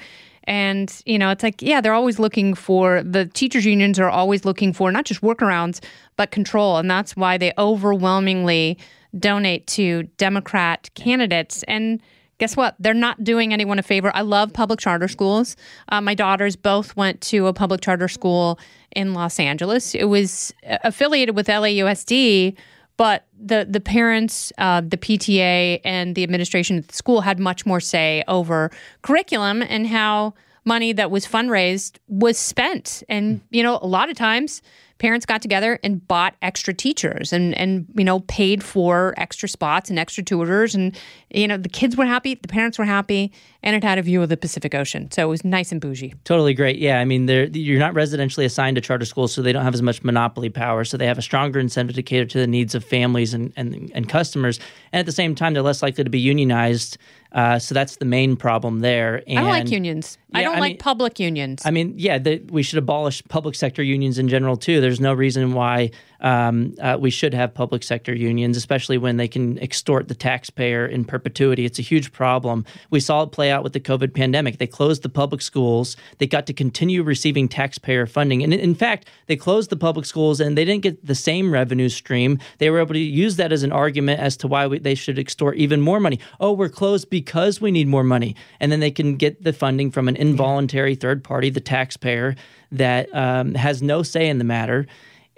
And, 0.45 0.91
you 1.05 1.19
know, 1.19 1.29
it's 1.29 1.43
like, 1.43 1.61
yeah, 1.61 1.81
they're 1.81 1.93
always 1.93 2.17
looking 2.17 2.55
for 2.55 3.03
the 3.03 3.27
teachers' 3.27 3.63
unions 3.63 3.99
are 3.99 4.09
always 4.09 4.43
looking 4.43 4.73
for 4.73 4.91
not 4.91 5.05
just 5.05 5.21
workarounds, 5.21 5.79
but 6.17 6.31
control. 6.31 6.77
And 6.77 6.89
that's 6.89 7.15
why 7.15 7.37
they 7.37 7.53
overwhelmingly 7.59 8.79
donate 9.19 9.67
to 9.67 10.03
Democrat 10.17 10.89
candidates. 10.95 11.61
And 11.67 12.01
guess 12.39 12.57
what? 12.57 12.75
They're 12.79 12.95
not 12.95 13.23
doing 13.23 13.53
anyone 13.53 13.77
a 13.77 13.83
favor. 13.83 14.11
I 14.15 14.21
love 14.21 14.51
public 14.51 14.79
charter 14.79 15.07
schools. 15.07 15.55
Uh, 15.89 16.01
my 16.01 16.15
daughters 16.15 16.55
both 16.55 16.97
went 16.97 17.21
to 17.21 17.45
a 17.45 17.53
public 17.53 17.81
charter 17.81 18.07
school 18.07 18.57
in 18.95 19.13
Los 19.13 19.39
Angeles. 19.39 19.93
It 19.93 20.05
was 20.05 20.51
affiliated 20.63 21.35
with 21.35 21.47
LAUSD, 21.47 22.55
but 22.97 23.25
the 23.39 23.65
the 23.69 23.79
parents, 23.79 24.51
uh, 24.57 24.81
the 24.81 24.97
PTA, 24.97 25.81
and 25.83 26.15
the 26.15 26.23
administration 26.23 26.77
at 26.77 26.87
the 26.87 26.93
school 26.93 27.21
had 27.21 27.39
much 27.39 27.65
more 27.65 27.79
say 27.79 28.23
over 28.27 28.71
curriculum 29.01 29.61
and 29.61 29.87
how 29.87 30.33
money 30.65 30.93
that 30.93 31.11
was 31.11 31.25
fundraised 31.25 31.97
was 32.07 32.37
spent. 32.37 33.03
And 33.09 33.41
you 33.49 33.63
know, 33.63 33.79
a 33.81 33.87
lot 33.87 34.09
of 34.09 34.17
times 34.17 34.61
parents 35.03 35.25
got 35.25 35.41
together 35.41 35.81
and 35.83 36.07
bought 36.07 36.33
extra 36.41 36.73
teachers 36.73 37.33
and 37.33 37.53
and 37.55 37.85
you 37.93 38.05
know 38.05 38.21
paid 38.21 38.63
for 38.63 39.13
extra 39.17 39.49
spots 39.49 39.89
and 39.89 39.99
extra 39.99 40.23
tutors 40.23 40.73
and 40.73 40.97
you 41.29 41.45
know 41.45 41.57
the 41.57 41.67
kids 41.67 41.97
were 41.97 42.05
happy 42.05 42.35
the 42.35 42.47
parents 42.47 42.79
were 42.79 42.85
happy 42.85 43.29
and 43.63 43.75
it 43.75 43.83
had 43.83 43.97
a 43.97 44.01
view 44.01 44.21
of 44.21 44.29
the 44.29 44.37
pacific 44.37 44.73
ocean 44.73 45.11
so 45.11 45.23
it 45.23 45.29
was 45.29 45.43
nice 45.43 45.73
and 45.73 45.81
bougie 45.81 46.13
totally 46.23 46.53
great 46.53 46.77
yeah 46.77 47.01
i 47.01 47.03
mean 47.03 47.27
you're 47.53 47.79
not 47.79 47.93
residentially 47.93 48.45
assigned 48.45 48.75
to 48.75 48.81
charter 48.81 49.03
schools 49.03 49.33
so 49.33 49.41
they 49.41 49.51
don't 49.51 49.65
have 49.65 49.73
as 49.73 49.81
much 49.81 50.01
monopoly 50.05 50.49
power 50.49 50.85
so 50.85 50.95
they 50.95 51.05
have 51.05 51.17
a 51.17 51.21
stronger 51.21 51.59
incentive 51.59 51.97
to 51.97 52.01
cater 52.01 52.23
to 52.23 52.37
the 52.37 52.47
needs 52.47 52.73
of 52.73 52.81
families 52.81 53.33
and, 53.33 53.51
and, 53.57 53.91
and 53.93 54.07
customers 54.07 54.57
and 54.93 55.01
at 55.01 55.05
the 55.05 55.11
same 55.11 55.35
time 55.35 55.53
they're 55.53 55.61
less 55.61 55.83
likely 55.83 56.05
to 56.05 56.09
be 56.09 56.19
unionized 56.19 56.97
uh, 57.33 57.57
so 57.57 57.73
that's 57.73 57.95
the 57.97 58.05
main 58.05 58.35
problem 58.35 58.81
there. 58.81 59.23
And, 59.25 59.39
I 59.39 59.41
don't 59.41 59.49
like 59.49 59.71
unions. 59.71 60.19
Yeah, 60.29 60.39
I 60.39 60.43
don't 60.43 60.57
I 60.57 60.59
like 60.59 60.69
mean, 60.73 60.77
public 60.77 61.19
unions. 61.19 61.63
I 61.65 61.71
mean, 61.71 61.95
yeah, 61.97 62.19
the, 62.19 62.39
we 62.51 62.61
should 62.61 62.77
abolish 62.77 63.23
public 63.27 63.55
sector 63.55 63.81
unions 63.81 64.19
in 64.19 64.27
general 64.27 64.55
too. 64.55 64.81
There's 64.81 64.92
no 64.99 65.13
reason 65.13 65.53
why 65.53 65.91
um, 66.21 66.73
uh, 66.81 66.97
we 66.99 67.09
should 67.09 67.33
have 67.33 67.53
public 67.53 67.83
sector 67.83 68.15
unions, 68.15 68.57
especially 68.57 68.97
when 68.97 69.17
they 69.17 69.27
can 69.27 69.59
extort 69.59 70.07
the 70.07 70.15
taxpayer 70.15 70.85
in 70.85 71.05
perpetuity. 71.05 71.65
It's 71.65 71.79
a 71.79 71.83
huge 71.83 72.11
problem. 72.11 72.65
We 72.89 73.01
saw 73.01 73.23
it 73.23 73.31
play 73.31 73.51
out 73.51 73.63
with 73.63 73.73
the 73.73 73.79
COVID 73.79 74.13
pandemic. 74.13 74.57
They 74.57 74.67
closed 74.67 75.03
the 75.03 75.09
public 75.09 75.41
schools. 75.41 75.97
They 76.17 76.27
got 76.27 76.47
to 76.47 76.53
continue 76.53 77.03
receiving 77.03 77.49
taxpayer 77.49 78.05
funding. 78.05 78.41
And 78.41 78.53
in 78.53 78.73
fact, 78.73 79.09
they 79.27 79.35
closed 79.35 79.69
the 79.69 79.75
public 79.75 80.05
schools 80.05 80.39
and 80.39 80.57
they 80.57 80.65
didn't 80.65 80.83
get 80.83 81.05
the 81.05 81.15
same 81.15 81.51
revenue 81.51 81.89
stream. 81.89 82.39
They 82.57 82.69
were 82.69 82.79
able 82.79 82.93
to 82.93 82.99
use 82.99 83.35
that 83.35 83.51
as 83.51 83.63
an 83.63 83.73
argument 83.73 84.21
as 84.21 84.37
to 84.37 84.47
why 84.47 84.65
we, 84.67 84.79
they 84.79 84.95
should 84.95 85.19
extort 85.19 85.57
even 85.57 85.81
more 85.81 85.99
money. 85.99 86.19
Oh, 86.39 86.53
we're 86.53 86.69
closed 86.69 87.09
because 87.09 87.59
we 87.59 87.71
need 87.71 87.87
more 87.87 88.03
money. 88.03 88.35
And 88.59 88.71
then 88.71 88.79
they 88.79 88.91
can 88.91 89.17
get 89.17 89.43
the 89.43 89.53
funding 89.53 89.91
from 89.91 90.07
an 90.07 90.15
involuntary 90.15 90.95
third 90.95 91.23
party, 91.23 91.49
the 91.49 91.59
taxpayer, 91.59 92.35
that 92.73 93.13
um, 93.13 93.53
has 93.53 93.81
no 93.81 94.01
say 94.01 94.27
in 94.27 94.39
the 94.39 94.43
matter 94.43 94.82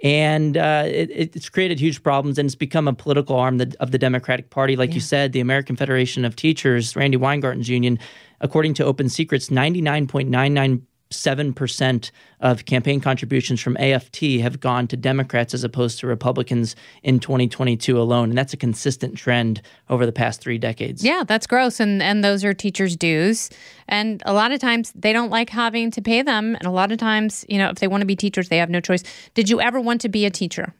and 0.02 0.56
uh, 0.56 0.84
it, 0.86 1.10
it's 1.12 1.48
created 1.48 1.80
huge 1.80 2.02
problems 2.02 2.38
and 2.38 2.46
it's 2.46 2.54
become 2.54 2.86
a 2.86 2.92
political 2.92 3.36
arm 3.36 3.60
of 3.80 3.90
the 3.90 3.98
Democratic 3.98 4.50
Party. 4.50 4.76
Like 4.76 4.90
yeah. 4.90 4.96
you 4.96 5.00
said, 5.00 5.32
the 5.32 5.40
American 5.40 5.76
Federation 5.76 6.24
of 6.24 6.36
Teachers, 6.36 6.94
Randi 6.94 7.16
Weingarten's 7.16 7.68
union, 7.68 7.98
according 8.40 8.74
to 8.74 8.84
Open 8.84 9.08
Secrets, 9.08 9.48
99.99 9.48 10.82
7% 11.10 12.10
of 12.40 12.64
campaign 12.64 13.00
contributions 13.00 13.60
from 13.60 13.76
AFT 13.76 14.40
have 14.40 14.60
gone 14.60 14.86
to 14.88 14.96
Democrats 14.96 15.54
as 15.54 15.62
opposed 15.62 16.00
to 16.00 16.06
Republicans 16.06 16.74
in 17.02 17.20
2022 17.20 18.00
alone. 18.00 18.30
And 18.30 18.38
that's 18.38 18.52
a 18.52 18.56
consistent 18.56 19.16
trend 19.16 19.62
over 19.88 20.04
the 20.04 20.12
past 20.12 20.40
three 20.40 20.58
decades. 20.58 21.04
Yeah, 21.04 21.22
that's 21.26 21.46
gross. 21.46 21.78
And, 21.78 22.02
and 22.02 22.24
those 22.24 22.44
are 22.44 22.52
teachers' 22.52 22.96
dues. 22.96 23.50
And 23.88 24.22
a 24.26 24.32
lot 24.32 24.50
of 24.50 24.60
times 24.60 24.92
they 24.94 25.12
don't 25.12 25.30
like 25.30 25.50
having 25.50 25.90
to 25.92 26.02
pay 26.02 26.22
them. 26.22 26.56
And 26.56 26.66
a 26.66 26.70
lot 26.70 26.90
of 26.90 26.98
times, 26.98 27.44
you 27.48 27.58
know, 27.58 27.70
if 27.70 27.76
they 27.76 27.86
want 27.86 28.00
to 28.00 28.06
be 28.06 28.16
teachers, 28.16 28.48
they 28.48 28.58
have 28.58 28.70
no 28.70 28.80
choice. 28.80 29.04
Did 29.34 29.48
you 29.48 29.60
ever 29.60 29.80
want 29.80 30.00
to 30.00 30.08
be 30.08 30.26
a 30.26 30.30
teacher? 30.30 30.74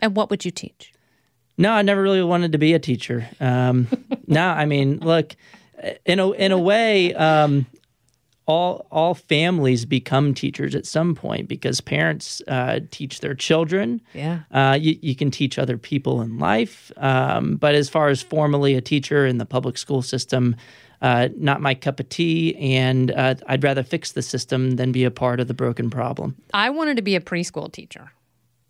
And 0.00 0.16
what 0.16 0.30
would 0.30 0.44
you 0.44 0.50
teach? 0.50 0.92
No, 1.58 1.72
I 1.72 1.82
never 1.82 2.02
really 2.02 2.22
wanted 2.22 2.52
to 2.52 2.58
be 2.58 2.74
a 2.74 2.78
teacher. 2.78 3.28
Um, 3.40 3.88
no, 4.26 4.46
I 4.46 4.66
mean, 4.66 5.00
look, 5.00 5.34
in 6.04 6.18
a 6.18 6.30
in 6.32 6.52
a 6.52 6.58
way, 6.58 7.14
um, 7.14 7.66
all 8.46 8.86
all 8.90 9.14
families 9.14 9.84
become 9.84 10.32
teachers 10.32 10.74
at 10.74 10.86
some 10.86 11.14
point 11.14 11.48
because 11.48 11.80
parents 11.80 12.40
uh, 12.48 12.80
teach 12.90 13.20
their 13.20 13.34
children. 13.34 14.00
Yeah, 14.14 14.40
uh, 14.52 14.78
you, 14.80 14.98
you, 15.02 15.16
can 15.16 15.30
teach 15.30 15.58
other 15.58 15.76
people 15.76 16.22
in 16.22 16.38
life, 16.38 16.92
um, 16.96 17.56
but 17.56 17.74
as 17.74 17.88
far 17.88 18.08
as 18.08 18.22
formally 18.22 18.74
a 18.74 18.80
teacher 18.80 19.26
in 19.26 19.38
the 19.38 19.46
public 19.46 19.76
school 19.76 20.00
system, 20.00 20.54
uh, 21.02 21.28
not 21.36 21.60
my 21.60 21.74
cup 21.74 22.00
of 22.00 22.08
tea. 22.08 22.56
And 22.56 23.10
uh, 23.10 23.34
I'd 23.46 23.64
rather 23.64 23.82
fix 23.82 24.12
the 24.12 24.22
system 24.22 24.72
than 24.72 24.92
be 24.92 25.04
a 25.04 25.10
part 25.10 25.40
of 25.40 25.48
the 25.48 25.54
broken 25.54 25.90
problem. 25.90 26.36
I 26.54 26.70
wanted 26.70 26.96
to 26.96 27.02
be 27.02 27.16
a 27.16 27.20
preschool 27.20 27.70
teacher. 27.70 28.12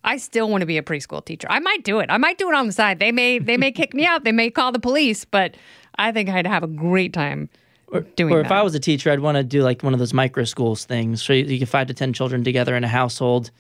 I 0.04 0.18
still 0.18 0.48
want 0.48 0.62
to 0.62 0.66
be 0.66 0.78
a 0.78 0.82
preschool 0.82 1.24
teacher. 1.24 1.48
I 1.50 1.58
might 1.58 1.82
do 1.82 1.98
it. 1.98 2.10
I 2.10 2.16
might 2.16 2.38
do 2.38 2.48
it 2.48 2.54
on 2.54 2.66
the 2.66 2.72
side. 2.72 3.00
They 3.00 3.12
may 3.12 3.40
they 3.40 3.56
may 3.56 3.72
kick 3.72 3.92
me 3.92 4.06
out. 4.06 4.24
They 4.24 4.32
may 4.32 4.50
call 4.50 4.72
the 4.72 4.78
police, 4.78 5.24
but 5.24 5.56
I 5.98 6.12
think 6.12 6.28
I'd 6.28 6.46
have 6.46 6.62
a 6.62 6.68
great 6.68 7.12
time 7.12 7.50
or, 7.88 8.00
doing 8.00 8.32
or 8.32 8.40
if 8.40 8.50
I 8.50 8.62
was 8.62 8.74
a 8.74 8.80
teacher, 8.80 9.10
I'd 9.10 9.20
want 9.20 9.36
to 9.36 9.44
do 9.44 9.62
like 9.62 9.82
one 9.82 9.92
of 9.92 9.98
those 9.98 10.12
micro 10.12 10.44
schools 10.44 10.84
things. 10.84 11.22
So 11.22 11.32
you, 11.32 11.44
you 11.44 11.58
get 11.58 11.68
five 11.68 11.86
to 11.86 11.94
10 11.94 12.12
children 12.12 12.44
together 12.44 12.76
in 12.76 12.84
a 12.84 12.88
household. 12.88 13.50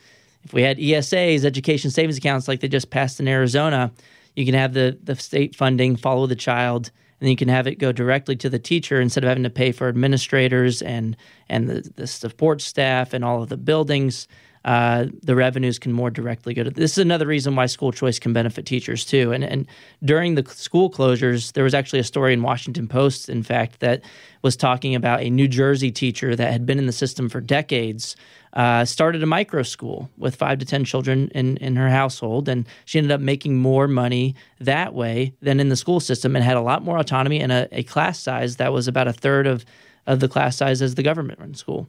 If 0.44 0.52
we 0.52 0.62
had 0.62 0.78
ESAs, 0.78 1.44
education 1.44 1.90
savings 1.90 2.18
accounts, 2.18 2.48
like 2.48 2.60
they 2.60 2.68
just 2.68 2.90
passed 2.90 3.20
in 3.20 3.28
Arizona, 3.28 3.92
you 4.34 4.44
can 4.44 4.54
have 4.54 4.74
the, 4.74 4.98
the 5.02 5.16
state 5.16 5.54
funding 5.54 5.96
follow 5.96 6.26
the 6.26 6.36
child 6.36 6.90
and 7.20 7.30
you 7.30 7.36
can 7.36 7.48
have 7.48 7.66
it 7.66 7.76
go 7.76 7.92
directly 7.92 8.36
to 8.36 8.50
the 8.50 8.58
teacher 8.58 9.00
instead 9.00 9.24
of 9.24 9.28
having 9.28 9.44
to 9.44 9.50
pay 9.50 9.72
for 9.72 9.88
administrators 9.88 10.82
and 10.82 11.16
and 11.48 11.68
the, 11.68 11.90
the 11.96 12.06
support 12.06 12.60
staff 12.60 13.12
and 13.12 13.24
all 13.24 13.42
of 13.42 13.48
the 13.48 13.56
buildings. 13.56 14.28
Uh, 14.66 15.06
the 15.22 15.36
revenues 15.36 15.78
can 15.78 15.92
more 15.92 16.10
directly 16.10 16.52
go 16.52 16.64
to. 16.64 16.70
This 16.70 16.92
is 16.92 16.98
another 16.98 17.26
reason 17.26 17.54
why 17.54 17.66
school 17.66 17.92
choice 17.92 18.18
can 18.18 18.32
benefit 18.32 18.66
teachers 18.66 19.04
too. 19.04 19.32
And 19.32 19.44
and 19.44 19.66
during 20.04 20.34
the 20.34 20.44
school 20.50 20.90
closures, 20.90 21.52
there 21.52 21.62
was 21.62 21.72
actually 21.72 22.00
a 22.00 22.04
story 22.04 22.32
in 22.32 22.42
Washington 22.42 22.88
Post, 22.88 23.28
in 23.28 23.44
fact, 23.44 23.78
that 23.78 24.02
was 24.42 24.56
talking 24.56 24.96
about 24.96 25.20
a 25.20 25.30
New 25.30 25.46
Jersey 25.46 25.92
teacher 25.92 26.34
that 26.34 26.52
had 26.52 26.66
been 26.66 26.80
in 26.80 26.86
the 26.86 26.92
system 26.92 27.28
for 27.28 27.40
decades. 27.40 28.16
Uh, 28.54 28.86
started 28.86 29.22
a 29.22 29.26
micro 29.26 29.62
school 29.62 30.08
with 30.16 30.34
five 30.34 30.58
to 30.58 30.64
10 30.64 30.84
children 30.86 31.28
in, 31.34 31.58
in 31.58 31.76
her 31.76 31.90
household. 31.90 32.48
And 32.48 32.66
she 32.86 32.96
ended 32.96 33.12
up 33.12 33.20
making 33.20 33.58
more 33.58 33.86
money 33.86 34.34
that 34.60 34.94
way 34.94 35.34
than 35.42 35.60
in 35.60 35.68
the 35.68 35.76
school 35.76 36.00
system 36.00 36.34
and 36.34 36.42
had 36.42 36.56
a 36.56 36.62
lot 36.62 36.82
more 36.82 36.96
autonomy 36.96 37.38
and 37.38 37.52
a, 37.52 37.68
a 37.70 37.82
class 37.82 38.18
size 38.18 38.56
that 38.56 38.72
was 38.72 38.88
about 38.88 39.08
a 39.08 39.12
third 39.12 39.46
of, 39.46 39.66
of 40.06 40.20
the 40.20 40.28
class 40.28 40.56
size 40.56 40.80
as 40.80 40.94
the 40.94 41.02
government 41.02 41.38
run 41.38 41.52
school. 41.52 41.86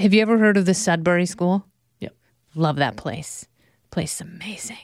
Have 0.00 0.12
you 0.12 0.20
ever 0.20 0.36
heard 0.36 0.56
of 0.56 0.66
the 0.66 0.74
Sudbury 0.74 1.26
School? 1.26 1.64
Yep. 2.58 2.62
Love 2.62 2.76
that 2.76 2.96
place. 2.96 3.46
Place 3.90 4.14
is 4.14 4.20
amazing. 4.20 4.76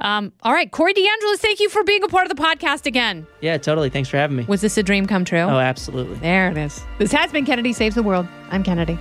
Um, 0.00 0.32
all 0.42 0.52
right, 0.52 0.70
Corey 0.70 0.94
DeAngelis, 0.94 1.38
thank 1.38 1.58
you 1.58 1.68
for 1.68 1.82
being 1.82 2.04
a 2.04 2.08
part 2.08 2.30
of 2.30 2.36
the 2.36 2.40
podcast 2.40 2.86
again. 2.86 3.26
Yeah, 3.40 3.58
totally. 3.58 3.90
Thanks 3.90 4.08
for 4.08 4.16
having 4.16 4.36
me. 4.36 4.44
Was 4.44 4.60
this 4.60 4.78
a 4.78 4.82
dream 4.82 5.06
come 5.06 5.24
true? 5.24 5.38
Oh, 5.40 5.58
absolutely. 5.58 6.16
There 6.18 6.50
it 6.50 6.56
is. 6.56 6.80
This 6.98 7.10
has 7.10 7.32
been 7.32 7.44
Kennedy 7.44 7.72
Saves 7.72 7.96
the 7.96 8.02
World. 8.04 8.28
I'm 8.50 8.62
Kennedy. 8.62 8.96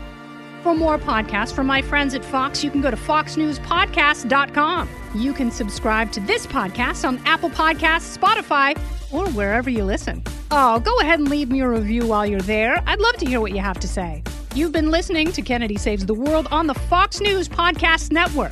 For 0.63 0.73
more 0.73 0.97
podcasts 0.97 1.53
from 1.53 1.67
my 1.67 1.83
friends 1.83 2.15
at 2.15 2.25
Fox, 2.25 2.63
you 2.63 2.71
can 2.71 2.81
go 2.81 2.89
to 2.89 2.97
foxnewspodcast.com. 2.97 4.89
You 5.15 5.33
can 5.33 5.51
subscribe 5.51 6.11
to 6.13 6.19
this 6.21 6.47
podcast 6.47 7.07
on 7.07 7.19
Apple 7.25 7.51
Podcasts, 7.51 8.17
Spotify, 8.17 8.75
or 9.13 9.29
wherever 9.31 9.69
you 9.69 9.83
listen. 9.85 10.23
Oh, 10.49 10.79
go 10.79 10.99
ahead 10.99 11.19
and 11.19 11.29
leave 11.29 11.49
me 11.49 11.61
a 11.61 11.69
review 11.69 12.07
while 12.07 12.25
you're 12.25 12.41
there. 12.41 12.81
I'd 12.87 12.99
love 12.99 13.17
to 13.17 13.25
hear 13.25 13.39
what 13.39 13.51
you 13.51 13.59
have 13.59 13.79
to 13.79 13.87
say. 13.87 14.23
You've 14.57 14.71
been 14.71 14.89
listening 14.89 15.31
to 15.33 15.43
Kennedy 15.43 15.77
Saves 15.77 16.03
the 16.03 16.15
World 16.15 16.47
on 16.49 16.65
the 16.65 16.73
Fox 16.73 17.21
News 17.21 17.47
Podcast 17.47 18.11
Network. 18.11 18.51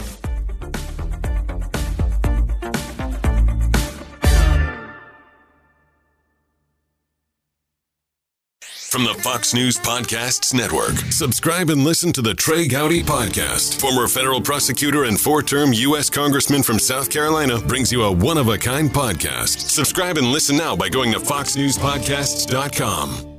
From 8.61 9.03
the 9.03 9.15
Fox 9.15 9.55
News 9.55 9.79
Podcasts 9.79 10.53
Network, 10.53 10.93
subscribe 11.11 11.71
and 11.71 11.83
listen 11.83 12.13
to 12.13 12.21
the 12.21 12.35
Trey 12.35 12.67
Gowdy 12.67 13.01
Podcast. 13.01 13.81
Former 13.81 14.07
federal 14.07 14.39
prosecutor 14.39 15.05
and 15.05 15.19
four 15.19 15.41
term 15.41 15.73
U.S. 15.73 16.11
Congressman 16.11 16.61
from 16.61 16.77
South 16.77 17.09
Carolina 17.09 17.57
brings 17.57 17.91
you 17.91 18.03
a 18.03 18.11
one 18.11 18.37
of 18.37 18.49
a 18.49 18.59
kind 18.59 18.91
podcast. 18.91 19.71
Subscribe 19.71 20.19
and 20.19 20.27
listen 20.27 20.55
now 20.55 20.75
by 20.75 20.87
going 20.87 21.11
to 21.13 21.19
foxnewspodcasts.com. 21.19 23.34